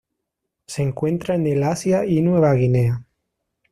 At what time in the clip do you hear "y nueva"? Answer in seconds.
2.07-2.55